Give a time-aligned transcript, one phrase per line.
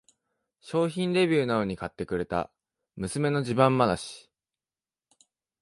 [0.61, 2.49] 商品レビューなのに買ってくれた
[2.95, 4.31] 娘の自慢話